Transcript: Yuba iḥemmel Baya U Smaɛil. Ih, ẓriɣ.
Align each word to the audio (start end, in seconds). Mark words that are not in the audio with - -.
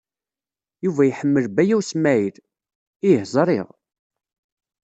Yuba 0.83 1.03
iḥemmel 1.05 1.45
Baya 1.55 1.75
U 1.79 1.81
Smaɛil. 1.89 2.35
Ih, 3.09 3.23
ẓriɣ. 3.33 3.67